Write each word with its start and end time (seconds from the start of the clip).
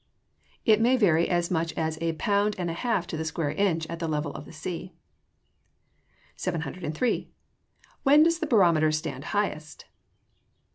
_It 0.65 0.81
may 0.81 0.97
vary 0.97 1.29
as 1.29 1.51
much 1.51 1.73
as 1.73 1.99
a 2.01 2.13
pound 2.13 2.55
and 2.57 2.71
a 2.71 2.73
half 2.73 3.05
to 3.05 3.17
the 3.17 3.23
square 3.23 3.51
inch 3.51 3.85
at 3.85 3.99
the 3.99 4.07
level 4.07 4.31
of 4.33 4.45
the 4.45 4.51
sea. 4.51 4.95
703. 6.37 7.29
_When 8.03 8.23
does 8.23 8.39
the 8.39 8.47
barometer 8.47 8.91
stand 8.91 9.25
highest? 9.25 9.85